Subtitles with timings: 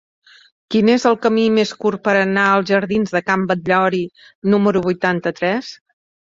[0.75, 4.03] Quin és el camí més curt per anar als jardins de Can Batllori
[4.57, 5.75] número vuitanta-tres?